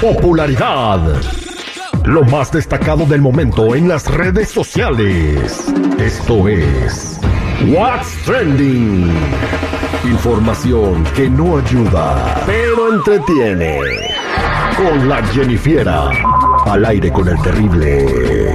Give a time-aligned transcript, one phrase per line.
[0.00, 1.00] Popularidad.
[2.04, 5.72] Lo más destacado del momento en las redes sociales.
[5.98, 7.20] Esto es
[7.66, 9.10] What's Trending.
[10.04, 13.78] Información que no ayuda, pero entretiene.
[14.76, 16.10] Con la Jennifiera.
[16.66, 18.54] Al aire con el terrible.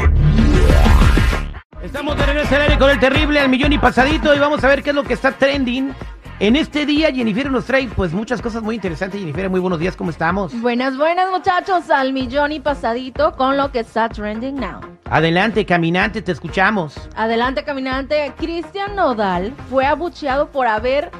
[1.81, 4.67] Estamos de regreso al aire con el terrible al millón y pasadito y vamos a
[4.67, 5.93] ver qué es lo que está trending.
[6.39, 9.19] En este día Jennifer nos trae pues muchas cosas muy interesantes.
[9.19, 10.57] Jennifer, muy buenos días, ¿cómo estamos?
[10.61, 14.79] Buenas, buenas muchachos, al millón y pasadito con lo que está trending now.
[15.09, 16.95] Adelante, caminante, te escuchamos.
[17.15, 18.31] Adelante, caminante.
[18.37, 21.11] Cristian Nodal fue abucheado por haber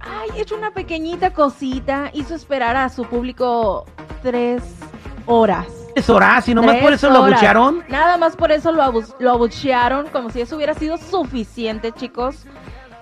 [0.00, 2.10] ay, hecho una pequeñita cosita.
[2.14, 3.84] Hizo esperar a su público
[4.22, 4.62] tres
[5.26, 5.66] horas.
[5.94, 7.84] ¿Es horas y nomás Tres por eso lo abuchearon?
[7.88, 12.46] Nada más por eso lo, abu- lo abuchearon, como si eso hubiera sido suficiente, chicos.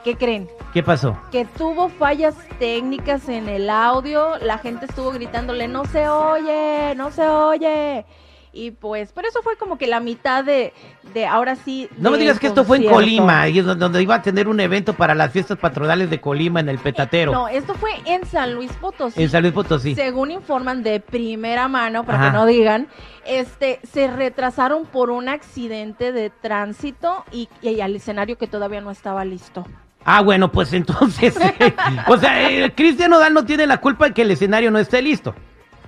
[0.07, 0.49] ¿Qué creen?
[0.73, 1.19] ¿Qué pasó?
[1.33, 7.11] que tuvo fallas técnicas en el audio, la gente estuvo gritándole, no se oye, no
[7.11, 8.07] se oye.
[8.53, 10.73] Y pues, pero eso fue como que la mitad de,
[11.13, 11.89] de ahora sí.
[11.99, 12.89] No me digas que esto fue en.
[12.89, 16.69] Colima, donde- donde iba a tener un evento para las fiestas patronales de Colima en
[16.69, 17.33] el Petatero.
[17.33, 19.21] No, esto fue en San Luis Potosí.
[19.25, 19.97] En San Luis Potosí.
[19.97, 22.31] Según informan de primera mano, para Ajá.
[22.31, 22.87] que no digan,
[23.27, 28.93] este, se retrasaron por un accidente de tránsito y, y al escenario que todavía no
[28.93, 29.65] estaba listo.
[30.09, 31.37] Ah, bueno, pues entonces,
[32.07, 35.03] o sea, eh, Cristian Nodal no tiene la culpa de que el escenario no esté
[35.03, 35.35] listo.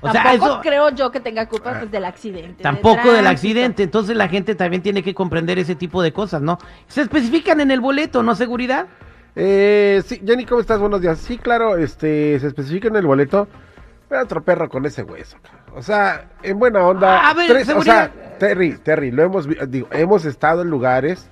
[0.00, 2.58] O sea, Tampoco eso creo yo que tenga culpa pues, del accidente.
[2.58, 6.42] de tampoco del accidente, entonces la gente también tiene que comprender ese tipo de cosas,
[6.42, 6.58] ¿no?
[6.88, 8.34] Se especifican en el boleto, ¿no?
[8.34, 8.86] Seguridad.
[9.36, 10.80] Eh, sí, Jenny, ¿cómo estás?
[10.80, 11.18] Buenos días.
[11.18, 13.46] Sí, claro, este, se especifica en el boleto.
[14.08, 15.36] Pero otro perro con ese hueso.
[15.76, 17.28] O sea, en buena onda.
[17.28, 18.10] A ver, o seguridad.
[18.10, 21.28] sea, Terry, Terry, lo hemos, digo, hemos estado en lugares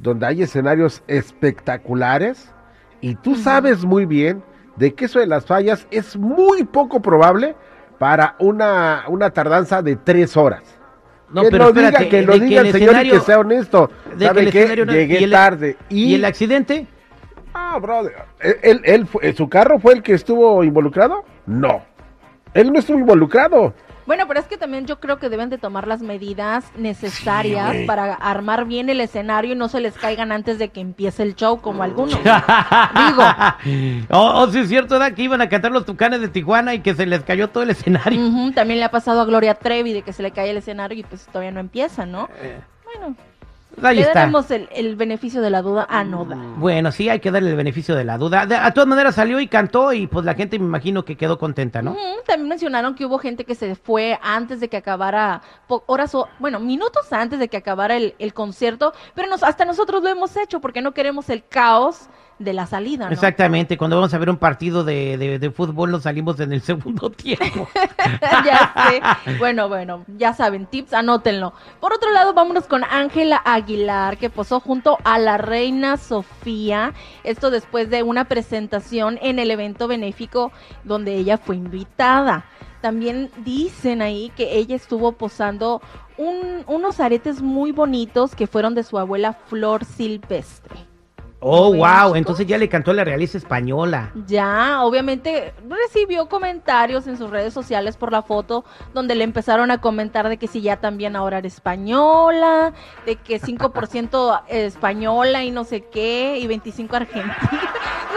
[0.00, 2.52] donde hay escenarios espectaculares
[3.00, 4.42] y tú sabes muy bien
[4.76, 7.54] de que eso de las fallas es muy poco probable
[7.98, 10.62] para una, una tardanza de tres horas.
[11.30, 13.20] No, que pero lo espérate, diga, que lo que diga el el señor y que
[13.20, 13.90] sea honesto.
[14.16, 15.76] de que ¿Sabe no- Llegué y el- tarde.
[15.88, 16.86] ¿Y el accidente?
[17.54, 18.14] Ah, brother.
[18.40, 21.24] ¿Él, él- él fue- ¿Su carro fue el que estuvo involucrado?
[21.46, 21.82] No.
[22.54, 23.74] Él no estuvo involucrado.
[24.06, 28.14] Bueno, pero es que también yo creo que deben de tomar las medidas necesarias para
[28.14, 31.60] armar bien el escenario y no se les caigan antes de que empiece el show
[31.60, 32.18] como algunos.
[32.24, 33.22] Digo.
[34.10, 35.14] Oh, oh, sí es cierto, ¿verdad?
[35.14, 37.70] Que iban a cantar los tucanes de Tijuana y que se les cayó todo el
[37.70, 38.20] escenario.
[38.54, 41.02] También le ha pasado a Gloria Trevi de que se le cae el escenario y
[41.02, 42.28] pues todavía no empieza, ¿no?
[42.84, 43.16] Bueno,
[43.82, 44.20] Ahí le está.
[44.20, 46.36] daremos el, el beneficio de la duda a Noda.
[46.56, 48.44] Bueno, sí, hay que darle el beneficio de la duda.
[48.46, 51.38] De, a todas maneras salió y cantó y pues la gente me imagino que quedó
[51.38, 51.92] contenta, ¿no?
[51.92, 55.42] Ujú, También mencionaron que hubo gente que se fue antes de que acabara,
[55.86, 60.02] horas o, bueno, minutos antes de que acabara el, el concierto, pero nos, hasta nosotros
[60.02, 62.08] lo hemos hecho porque no queremos el caos
[62.40, 63.12] de la salida, ¿no?
[63.12, 66.62] Exactamente, cuando vamos a ver un partido de, de- de fútbol nos salimos en el
[66.62, 67.68] segundo tiempo.
[68.44, 68.72] ya
[69.24, 69.36] sé.
[69.38, 71.52] Bueno, bueno, ya saben, tips, anótenlo.
[71.80, 76.94] Por otro lado, vámonos con Ángela Aguilar, que posó junto a la reina Sofía.
[77.24, 80.50] Esto después de una presentación en el evento benéfico
[80.84, 82.44] donde ella fue invitada.
[82.80, 85.82] También dicen ahí que ella estuvo posando
[86.16, 90.76] un- unos aretes muy bonitos que fueron de su abuela Flor Silvestre.
[91.42, 94.12] Oh, ¿Ven, wow, entonces ya le cantó la realeza española.
[94.26, 99.78] Ya, obviamente recibió comentarios en sus redes sociales por la foto donde le empezaron a
[99.78, 102.74] comentar de que si ya también ahora era española,
[103.06, 107.36] de que 5% española y no sé qué, y 25 argentina.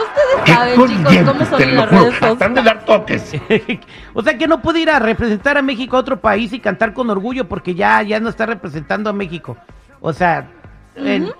[0.04, 2.64] Ustedes saben, chicos, cómo son en las redes sociales.
[2.64, 3.32] dar toques.
[4.14, 6.92] o sea que no puede ir a representar a México a otro país y cantar
[6.92, 9.56] con orgullo porque ya, ya no está representando a México.
[10.02, 10.46] O sea,
[10.94, 11.32] en,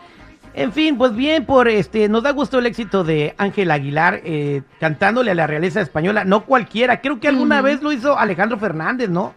[0.55, 4.63] en fin, pues bien, por este, nos da gusto el éxito de Ángel Aguilar eh,
[4.79, 9.11] cantándole a la realeza española, no cualquiera, creo que alguna vez lo hizo Alejandro Fernández,
[9.11, 9.35] ¿no?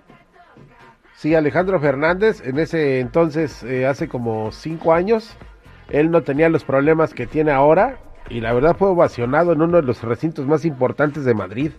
[1.16, 5.36] Sí, Alejandro Fernández, en ese entonces, eh, hace como cinco años,
[5.90, 7.98] él no tenía los problemas que tiene ahora
[8.30, 11.72] y la verdad fue ovacionado en uno de los recintos más importantes de Madrid.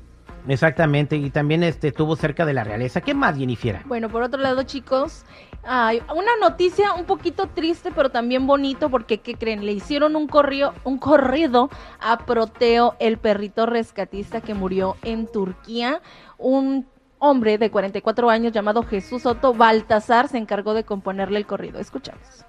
[0.49, 3.01] Exactamente, y también este, estuvo cerca de la realeza.
[3.01, 3.81] ¿Qué más, Jennifer?
[3.85, 5.25] Bueno, por otro lado, chicos,
[5.71, 9.67] hay una noticia un poquito triste, pero también bonito, porque ¿qué creen?
[9.67, 11.69] Le hicieron un corrido, un corrido
[12.01, 16.01] a Proteo, el perrito rescatista que murió en Turquía.
[16.39, 16.87] Un
[17.19, 21.79] hombre de 44 años llamado Jesús Soto Baltasar se encargó de componerle el corrido.
[21.79, 22.47] Escuchamos.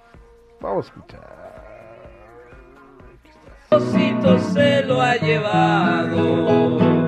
[0.62, 1.40] Vamos a escuchar.
[3.70, 6.99] Diosito se lo ha llevado.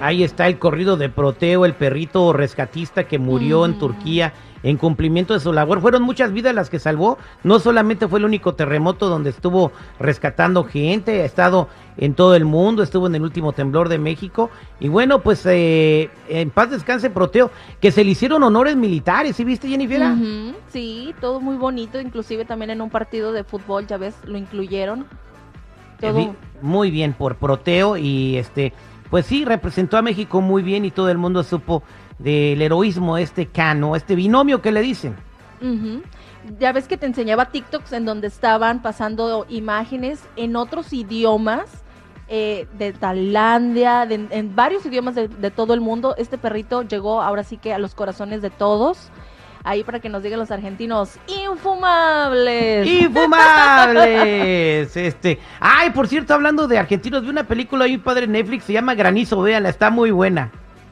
[0.00, 3.78] Ahí está el corrido de Proteo, el perrito rescatista que murió en Mm.
[3.78, 5.80] Turquía en cumplimiento de su labor.
[5.80, 7.18] Fueron muchas vidas las que salvó.
[7.44, 12.44] No solamente fue el único terremoto donde estuvo rescatando gente, ha estado en todo el
[12.44, 14.50] mundo, estuvo en el último temblor de México.
[14.80, 17.50] Y bueno, pues eh, en paz descanse Proteo,
[17.80, 20.02] que se le hicieron honores militares, ¿sí viste Jennifer?
[20.68, 25.06] Sí, todo muy bonito, inclusive también en un partido de fútbol, ya ves, lo incluyeron.
[26.00, 26.34] Todo.
[26.62, 28.72] Muy bien por Proteo y este,
[29.10, 31.82] pues sí, representó a México muy bien y todo el mundo supo
[32.18, 35.16] del heroísmo de este cano, este binomio que le dicen.
[36.58, 41.66] Ya ves que te enseñaba TikToks en donde estaban pasando imágenes en otros idiomas,
[42.28, 46.14] eh, de Tailandia, de- en varios idiomas de todo el mundo.
[46.18, 49.10] Este perrito llegó ahora sí que a los corazones de todos.
[49.64, 52.86] Ahí para que nos digan los argentinos, infumables.
[52.86, 54.96] ¡Infumables!
[54.96, 55.38] Este.
[55.60, 59.42] Ay, por cierto, hablando de argentinos, vi una película ahí padre Netflix, se llama Granizo,
[59.42, 60.50] véanla, está muy buena.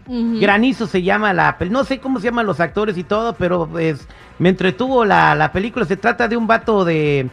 [0.08, 4.06] Granizo se llama la no sé cómo se llaman los actores y todo, pero pues
[4.38, 5.84] me entretuvo la, la película.
[5.84, 7.28] Se trata de un vato de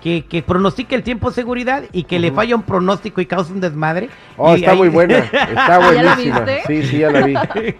[0.00, 3.52] que, que pronostica el tiempo de seguridad y que le falla un pronóstico y causa
[3.52, 4.08] un desmadre.
[4.36, 5.18] Oh, Y está ahí- muy buena.
[5.18, 5.78] Está ¿Ya la
[6.14, 6.40] buenísima.
[6.40, 6.62] viste?
[6.66, 7.34] Sí, sí, ya la vi.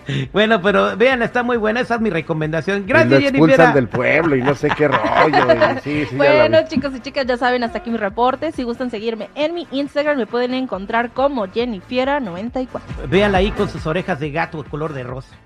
[0.32, 2.80] bueno, pero vean, está muy buena, esa es mi recomendación.
[2.82, 3.48] y Gracias, lo Jennifer.
[3.50, 5.76] expulsan del pueblo y no sé qué rollo.
[5.76, 8.50] y sí, sí, Bueno, chicos y chicas, ya saben, hasta aquí mi reporte.
[8.52, 12.66] Si gustan seguirme en mi Instagram, me pueden encontrar como Jennifiera94.
[13.08, 15.36] Véanla ahí con sus orejas de gato color de rosa.